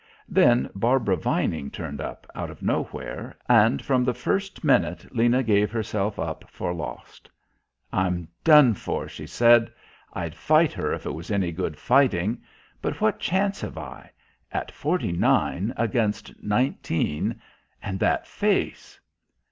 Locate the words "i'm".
7.93-8.27